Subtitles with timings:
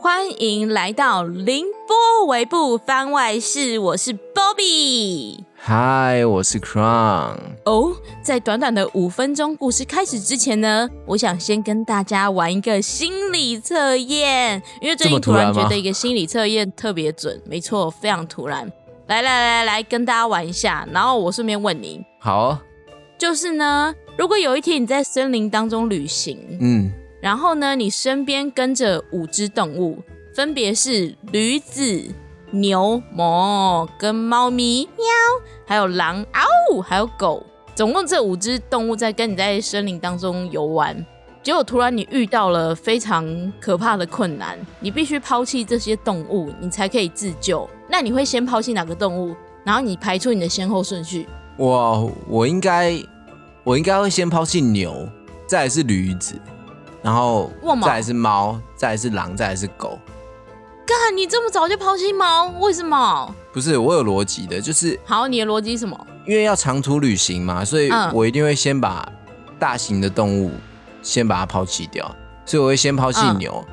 [0.00, 5.40] 欢迎来到凌波微步番外室，我是 Bobby。
[5.54, 7.36] 嗨，我是 Crown。
[7.64, 18.70] 哦，在短短的五分钟故事开始之前呢，我想先跟大家玩一个心理测验，因为最近突然觉得一个心理测验特别准，没错，非常突然。
[19.06, 22.58] 来来来来，跟大家玩一下，然后我顺便问你，好，
[23.18, 26.92] 就是呢，如果有一天你在森林当中旅行，嗯。
[27.26, 29.98] 然后呢，你身边跟着五只动物，
[30.32, 32.08] 分别是驴子、
[32.52, 35.04] 牛、魔跟猫咪喵，
[35.66, 36.24] 还有狼
[36.70, 37.44] 嗷，还有狗。
[37.74, 41.04] 总共这五只动物在跟你在森林当中游玩。
[41.42, 47.68] 结果突然你遇到了非常可怕的困难，你必须抛弃这些动物，你才可以自救。
[47.90, 49.34] 那你会先抛弃哪个动物？
[49.64, 51.26] 然后你排出你的先后顺序。
[51.56, 52.96] 我我应该
[53.64, 55.08] 我应该会先抛弃牛，
[55.48, 56.40] 再是驴子。
[57.06, 57.52] 然后
[57.82, 59.96] 再来是猫，再来是狼，再来是狗。
[60.84, 63.32] 干，你这么早就抛弃猫，为什么？
[63.52, 65.96] 不是我有逻辑的，就是好，你的逻辑什么？
[66.26, 69.08] 因为要长途旅行嘛，所以我一定会先把
[69.56, 70.50] 大型的动物
[71.00, 72.12] 先把它抛弃掉，
[72.44, 73.64] 所以我会先抛弃牛。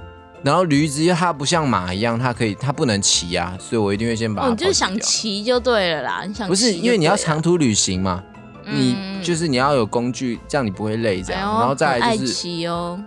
[0.44, 4.50] 然后驴子，它不像马一样，它可以，它不能骑啊，所以我一定会先把它。
[4.50, 8.24] 你就是想骑就对了啦，你想不是因为你要长途旅行嘛？
[8.66, 13.04] 你就是你要有工具，这样你不会累，这样，然后再来就是骑哦。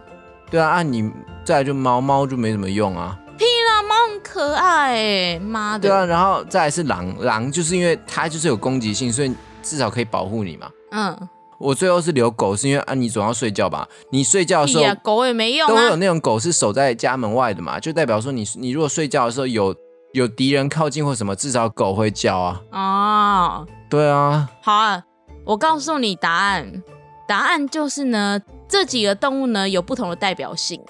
[0.51, 1.11] 对啊，按你
[1.45, 3.19] 再来就猫猫就没什么用啊。
[3.37, 5.89] 屁啦，猫很可爱哎，妈的。
[5.89, 10.71] 对啊，然后再来是狼，狼就是因为它就是有攻击性，所以至少可以保护你嘛。
[10.93, 11.29] 嗯。
[11.59, 13.89] 我最后是留狗，是因为啊，你总要睡觉吧？
[14.11, 15.75] 你睡觉的时候，狗也没用啊。
[15.75, 19.75] 都有那种狗是守在家门外的嘛，就代表说你你如果睡觉的时候有
[20.13, 22.61] 有敌人靠近或什么，至少狗会叫啊。
[22.73, 23.67] 哦。
[23.89, 24.49] 对啊。
[24.63, 25.03] 好啊，
[25.47, 26.83] 我告诉你答案，
[27.27, 28.41] 答案就是呢。
[28.69, 30.81] 这几个动物呢有不同的代表性，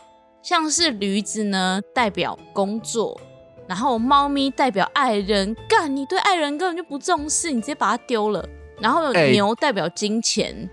[0.42, 3.20] 像是驴子呢代表工作，
[3.66, 8.46] 然后猫咪代表爱人，干你对爱人根本就不重视，你直接把它丢了。
[8.80, 10.68] 然后牛代表金钱，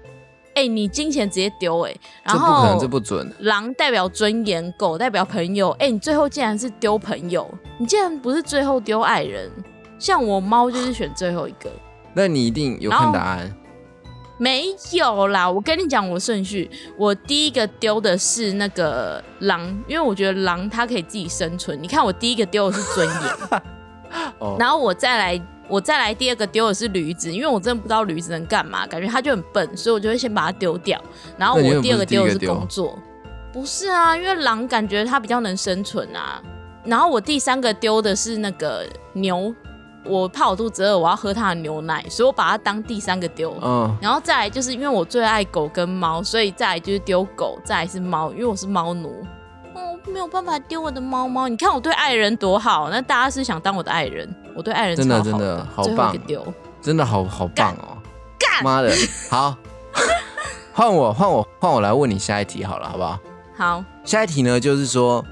[0.56, 3.34] 哎，你金钱直接丢，哎，然后这不可能，这不准。
[3.40, 9.50] 狼代表尊严，狗代表朋友，哎，你最后竟然是丢朋友，你竟然不是最后丢爱人，
[9.98, 11.72] 像我猫就是选最后一个。
[12.14, 13.52] 那你一定有看答案。
[14.44, 21.82] 没有啦，我跟你讲我顺序，我第一个丢的是那个狼，因为我觉得狼它可以自己生存。
[21.82, 23.62] 你看我第一个丢的是尊严，
[24.60, 31.02] 然后我再来，我再来第二个丢的是驴子，因为我真的不知道驴子能干嘛，感觉它就很笨，所以我就会先把它丢掉。
[31.38, 33.00] 然后我第二个丢的是工作，
[33.54, 36.44] 不是啊，因为狼感觉它比较能生存啊。
[36.84, 39.56] 然后我第三个丢的是那个牛。
[40.06, 43.56] 我怕我肚子饿，我要喝它的牛奶，所以我把它当第三个丢。
[43.62, 49.26] 嗯，然后再来就是因为我最爱狗跟猫，所以再来就是丢狗，再来是猫，因为我是猫奴。
[49.74, 51.48] 哦，没有办法丢我的猫猫。
[51.48, 56.46] 你看我对爱人多好，那大家是想当我的爱人，我对爱人真的真的好棒，丢
[56.82, 57.98] 真的好好棒哦。
[58.38, 58.94] 干妈的，
[59.30, 59.56] 好，
[60.74, 63.20] 换我换我换我来问你下一题好了，好不好？
[63.56, 65.24] 好，下一题呢就是说，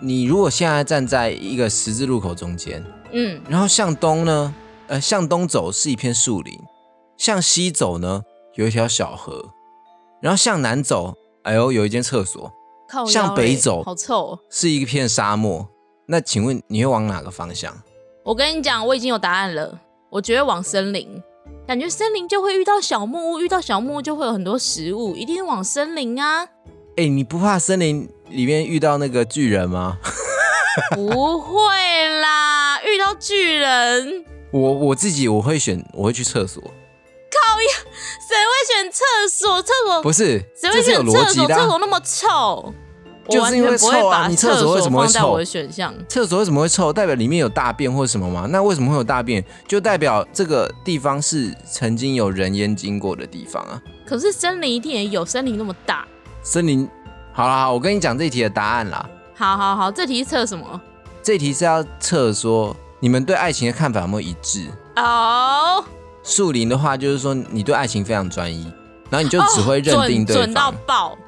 [0.00, 2.82] 你如果现在站在一个十字路口中间。
[3.14, 4.54] 嗯，然后向东呢，
[4.88, 6.60] 呃，向东走是一片树林，
[7.16, 8.22] 向西走呢
[8.54, 9.50] 有一条小河，
[10.20, 11.14] 然后向南走，
[11.44, 12.52] 哎呦，有一间厕所。
[13.08, 15.66] 向北走，好臭，是一片沙漠。
[16.06, 17.74] 那请问你会往哪个方向？
[18.22, 19.80] 我跟你讲，我已经有答案了。
[20.10, 21.20] 我觉得往森林，
[21.66, 26.46] 感觉森林就会遇到小木屋，遇到小木屋就会有很多食物，一定是往森林啊。
[26.96, 29.98] 哎，你不怕森林里面遇到那个巨人吗？
[30.94, 31.56] 不会
[32.20, 32.33] 啦，遇
[33.14, 36.60] 到巨人，我我自己我会选，我会去厕所。
[36.62, 37.68] 靠呀，
[38.28, 39.62] 谁会选厕所？
[39.62, 41.46] 厕所不是，谁会选厕所？
[41.46, 42.74] 厕所那么臭，
[43.28, 44.26] 就是因为臭啊！
[44.28, 45.30] 你厕所为什么会臭？
[45.30, 46.92] 我的选项，厕所为什么会臭？
[46.92, 48.48] 代表里面有大便或什么吗？
[48.50, 49.44] 那为什么会有大便？
[49.68, 53.80] 就代表这个地方是曾经有人烟经过的地方啊。
[54.04, 56.04] 可是森林一定也有，森林那么大。
[56.42, 56.88] 森林，
[57.32, 59.08] 好啦，我跟你讲这题的答案啦。
[59.36, 60.80] 好好好，这题是测什么？
[61.22, 64.66] 这题是要测说你们对爱情的看法有没有一致
[64.96, 65.84] 哦。
[66.22, 68.64] 树林的话，就是说你对爱情非常专一，
[69.10, 71.18] 然后你就只会认定对方，准到爆，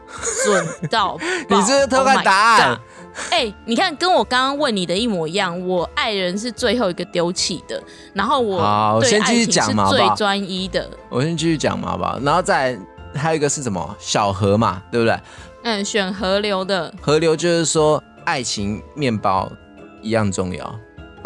[0.43, 1.19] 准到。
[1.51, 2.81] 你是不是偷看答案？
[3.29, 5.61] 哎，你看跟我刚刚问你的一模一样。
[5.69, 7.79] 我爱人是最后一个丢弃的，
[8.15, 10.89] 然后我先继续讲嘛，最专一的。
[11.11, 12.19] 我先继续讲嘛，好不好？
[12.21, 12.75] 然后再
[13.15, 13.95] 还有一个是什么？
[13.99, 15.21] 小河嘛，对不对？
[15.65, 16.91] 嗯，选河流的。
[17.03, 19.53] 河流就是说，爱情面包
[20.01, 20.75] 一样重要。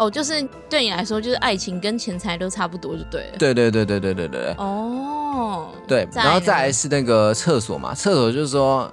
[0.01, 3.37] 哦，就是对你来说，就是爱情跟钱财都差不多，就对了。
[3.37, 4.55] 对对对对对对对。
[4.57, 5.69] 哦。
[5.87, 8.89] 对，然后再来是那个厕所嘛，厕所就是说，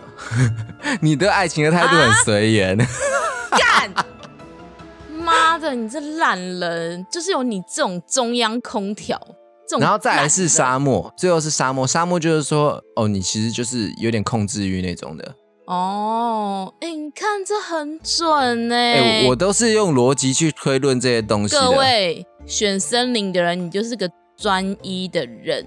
[1.00, 2.76] 你对爱情的态度很随缘。
[3.56, 3.90] 干，
[5.24, 9.18] 妈的，你这懒人，就是有你这种中央空调，
[9.80, 11.86] 然后再来是沙漠，最后是沙漠。
[11.86, 15.34] 沙漠就是说，哦，你其实就是有点控制欲那种的。
[15.68, 18.94] 哦，哎，你看这很准哎！
[18.94, 25.66] 哎，我都是用逻辑去推论这些东西各位选森林的人，你就是个专一的人，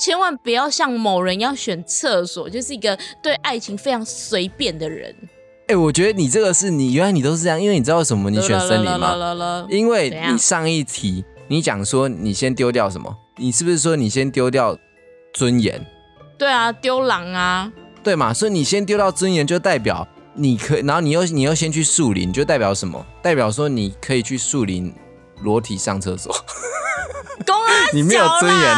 [0.00, 5.14] 千万不要像某人要选厕所，就是一个对爱情非常随便的人。
[5.66, 9.66] 哎，我觉得你这个是你原来你都是这样，因为你知道为什么你选森林吗？
[9.68, 13.14] 因为你上一题你讲说你先丢掉什么？
[13.36, 14.78] 你是不是说你先丢掉
[15.34, 15.84] 尊严？
[16.38, 17.70] 对啊，丢狼啊！
[18.06, 18.32] 对嘛？
[18.32, 23.04] 所以你先丢到尊严，就代表你可，然后你又你又先去树林，就代表什么？
[23.20, 24.94] 代表说你可以去树林
[25.42, 26.32] 裸体上厕所。
[27.44, 28.76] 公安， 你没有尊严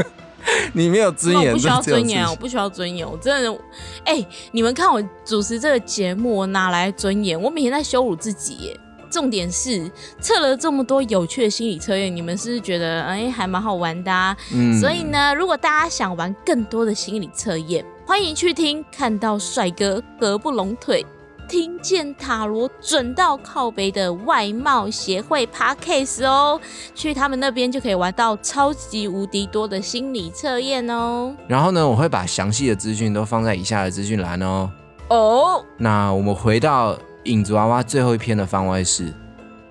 [0.72, 3.60] 你没有尊严，我不需要尊严，我不需要尊严，我真的，
[4.06, 7.38] 哎，你们看我主持这个节目，我哪来尊严？
[7.38, 8.80] 我每天在羞辱自己耶。
[9.10, 9.90] 重点是
[10.20, 14.36] 测了这么多有趣的心理测验，你们是不是觉得哎还蛮好玩的？
[14.54, 18.84] 嗯，所以呢，如果大家想玩更多的心理测验，欢迎去听。
[18.90, 21.04] 看到帅哥合不拢腿，
[21.48, 26.60] 听见塔罗准到靠背的外貌协会 Parkcase 哦，
[26.94, 31.34] 去他们那边就可以玩到超级无敌多的心理测验哦。
[31.46, 34.70] 然后呢，我会把详细的资讯都放在以下的资讯栏哦。
[35.08, 36.98] 哦，那我们回到。
[37.28, 39.12] 影子娃娃最后一篇的番外是：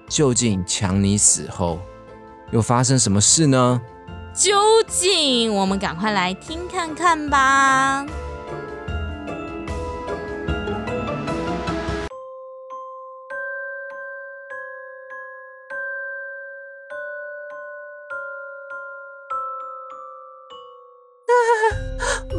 [0.08, 1.80] 究竟强尼死后
[2.52, 3.82] 又发生什么事呢？
[4.34, 4.54] 究
[4.88, 8.06] 竟我们赶快来听看看吧。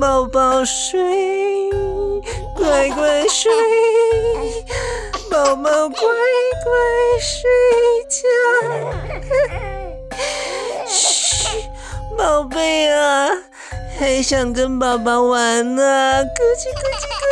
[0.01, 1.69] 宝宝睡，
[2.55, 3.51] 乖乖睡。
[5.39, 6.01] 宝宝乖
[6.65, 6.73] 乖
[7.21, 7.49] 睡
[8.09, 8.19] 觉，
[10.89, 11.47] 嘘，
[12.19, 13.29] 宝贝啊，
[13.97, 17.23] 还想跟爸爸玩呢，咕叽咕叽咕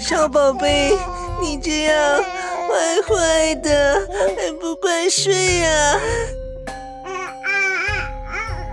[0.00, 0.08] 叽。
[0.08, 0.98] 小宝贝，
[1.40, 4.04] 你这样坏坏的，
[4.36, 6.00] 还不快睡呀？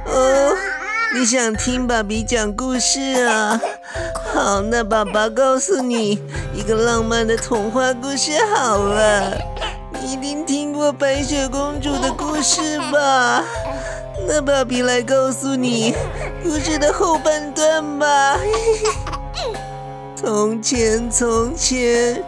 [0.08, 0.58] 哦，
[1.14, 3.62] 你想听爸比讲故事啊？
[4.34, 6.18] 好，那爸爸告诉你
[6.56, 9.38] 一个浪漫的童话故事好了。
[10.02, 13.44] 你一定听过白雪公主的故事吧？
[14.28, 15.94] 那爸比来告诉你
[16.44, 18.40] 故事的后半段吧。
[20.16, 22.24] 从前，从前，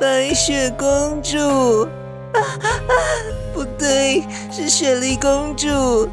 [0.00, 1.82] 白雪公主，
[2.32, 2.72] 啊啊，
[3.54, 6.08] 不对，是雪莉公主，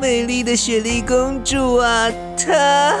[0.00, 2.08] 美丽的雪莉公主啊，
[2.38, 2.94] 她。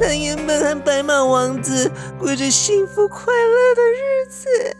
[0.00, 4.76] 他原本和白马王子过着幸福快乐的日子，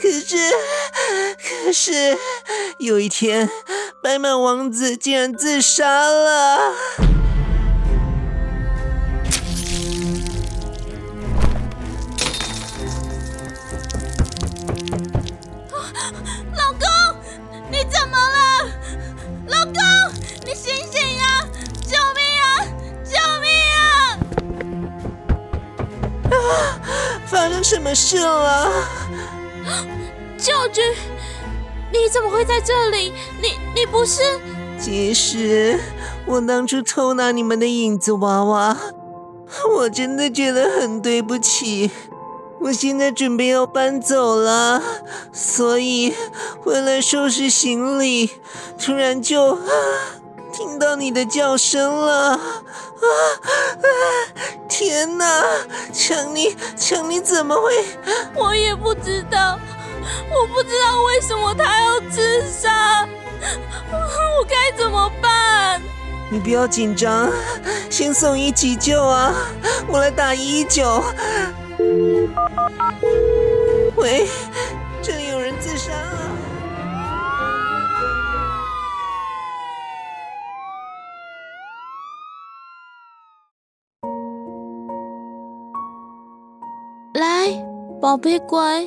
[0.00, 0.36] 可是，
[1.64, 2.16] 可是
[2.78, 3.48] 有一天，
[4.02, 6.74] 白马王子竟然自杀了。
[27.26, 28.70] 发生什么事了？
[30.36, 30.84] 教君，
[31.92, 33.12] 你怎么会在这里？
[33.40, 34.20] 你你不是？
[34.78, 35.78] 其实
[36.26, 38.76] 我当初偷拿你们的影子娃娃，
[39.76, 41.90] 我真的觉得很对不起。
[42.60, 44.82] 我现在准备要搬走了，
[45.32, 46.14] 所以
[46.62, 48.30] 回来收拾行李，
[48.78, 49.58] 突然就。
[50.56, 52.30] 听到你的叫声了！
[52.30, 53.86] 啊啊！
[54.68, 55.44] 天哪，
[55.92, 57.84] 强尼，强尼怎么会？
[58.36, 59.58] 我也不知道，
[60.30, 63.04] 我不知道为什么他要自杀，
[63.90, 65.82] 我该怎么办？
[66.30, 67.28] 你不要紧张，
[67.90, 69.34] 先送医急救啊！
[69.88, 71.02] 我来打一一九。
[73.96, 74.28] 喂，
[75.02, 75.90] 这里有人自杀
[88.04, 88.86] 宝贝乖，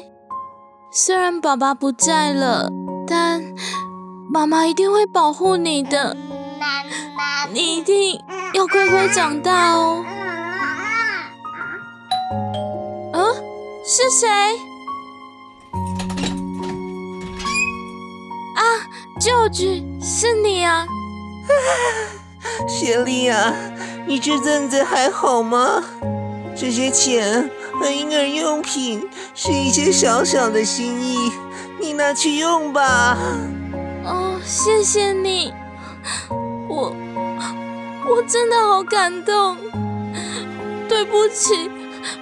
[0.91, 2.69] 虽然爸爸不在了，
[3.07, 3.41] 但
[4.31, 6.15] 妈妈一定会保护你的。
[7.51, 10.05] 你一定要乖乖长大哦。
[13.13, 13.33] 嗯，
[13.83, 14.27] 是谁？
[18.53, 18.61] 啊，
[19.19, 19.65] 舅舅，
[19.99, 20.85] 是你啊！
[22.69, 23.51] 雪莉啊，
[24.05, 25.83] 你这阵子还好吗？
[26.55, 27.49] 这些钱。
[27.79, 31.31] 和婴儿用品，是一些小小的心意，
[31.79, 33.17] 你拿去用吧。
[34.05, 35.53] 哦，谢谢你，
[36.67, 36.93] 我
[38.09, 39.57] 我真的好感动。
[40.89, 41.69] 对不起，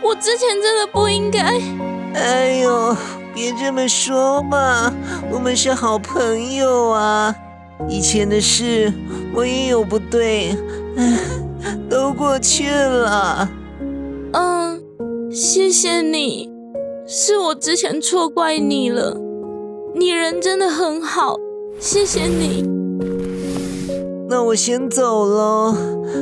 [0.02, 1.60] 我之前真的不应该。
[2.16, 2.96] 哎呦，
[3.34, 4.92] 别这么说嘛，
[5.32, 7.34] 我们是好朋友啊。
[7.88, 8.92] 以前的事
[9.34, 10.58] 我也有不对，
[11.90, 13.48] 都过去了。
[14.34, 14.82] 嗯，
[15.38, 16.50] 谢谢你，
[17.06, 19.18] 是我之前错怪你了。
[19.94, 21.36] 你人真的很好，
[21.78, 22.64] 谢谢你。
[24.30, 25.76] 那我先走了。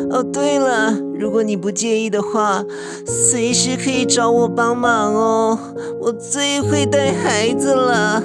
[0.09, 2.65] 哦，对了，如果你不介意的话，
[3.05, 5.59] 随时可以找我帮忙哦。
[6.01, 8.19] 我最会带孩子了。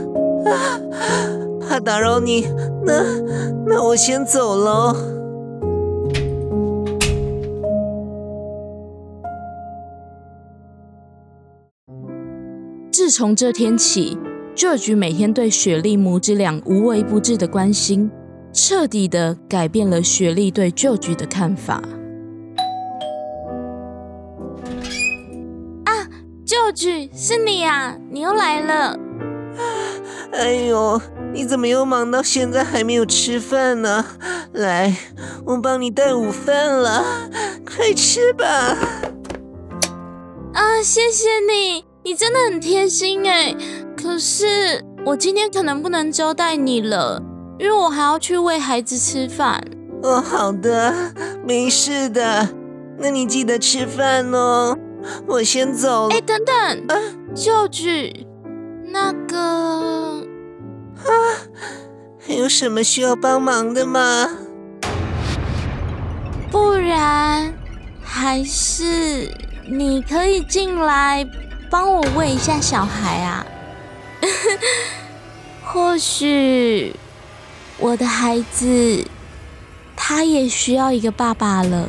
[1.68, 2.46] 怕打扰你，
[2.86, 3.04] 那
[3.66, 4.96] 那我先走喽。
[13.08, 14.18] 自从这天起
[14.54, 18.10] ，George 每天对雪莉母子俩无微不至的关心，
[18.52, 21.76] 彻底的改变了雪莉对 George 的看法。
[25.86, 25.90] 啊
[26.44, 28.98] ，George，是你啊，你又来了。
[30.32, 31.00] 哎呦！
[31.32, 34.04] 你怎么又忙到现在还没有吃饭呢？
[34.52, 34.94] 来，
[35.46, 37.02] 我帮你带午饭了，
[37.64, 38.44] 快吃吧。
[40.52, 43.54] 啊，谢谢你，你真的很贴心哎。
[43.96, 47.22] 可是我今天可能不能招待你了，
[47.58, 49.62] 因为我还要去喂孩子吃饭。
[50.02, 50.94] 哦，好的，
[51.44, 52.48] 没事的。
[52.98, 54.76] 那你记得吃饭哦。
[55.26, 56.14] 我先走了。
[56.14, 56.54] 哎，等等，
[56.88, 56.96] 啊，
[57.34, 57.88] 舅舅，
[58.92, 60.26] 那个。
[60.96, 61.10] 啊，
[62.18, 64.28] 还有什么需要帮忙的吗？
[66.50, 67.52] 不然，
[68.02, 69.32] 还是
[69.70, 71.24] 你可以进来
[71.70, 73.46] 帮我喂一下小孩啊。
[75.64, 76.94] 或许
[77.78, 79.04] 我的孩子
[79.94, 81.88] 他也需要一个爸爸了。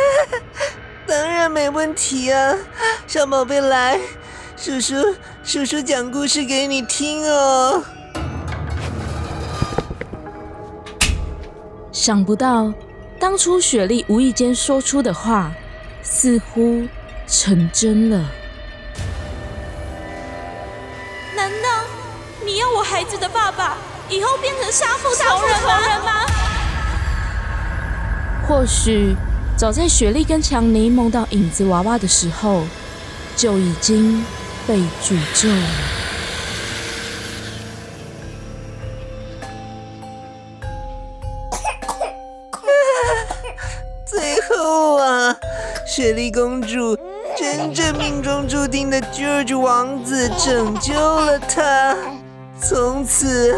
[1.06, 2.56] 当然没问题啊，
[3.06, 3.98] 小宝贝来。
[4.56, 4.94] 叔叔，
[5.42, 7.82] 叔叔讲故事给你听哦。
[11.90, 12.72] 想不到，
[13.18, 15.50] 当初雪莉无意间说出的话，
[16.02, 16.86] 似乎
[17.30, 18.24] 成真了。
[21.36, 21.84] 难道
[22.44, 26.26] 你要我孩子的爸爸以后变成杀父仇人吗？
[28.46, 29.14] 或许，
[29.56, 32.64] 早在雪莉跟强尼梦到影子娃娃的时候，
[33.36, 34.24] 就已经。
[34.66, 35.56] 被诅咒了。
[44.04, 45.34] 最后啊，
[45.86, 46.94] 雪莉公主
[47.60, 51.94] 真正命中注定的 George 王子拯救了她，
[52.58, 53.54] 从此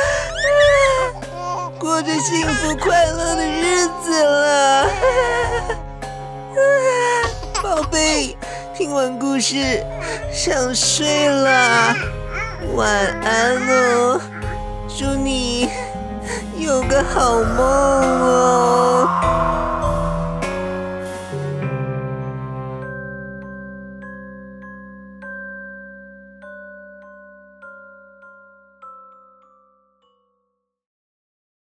[1.80, 4.86] 过着幸福快乐的日子了。
[7.64, 8.36] 宝贝。
[8.76, 9.82] 听完故事，
[10.30, 11.96] 想睡了，
[12.74, 12.90] 晚
[13.22, 14.20] 安哦，
[14.98, 15.70] 祝你
[16.58, 19.49] 有个好梦哦。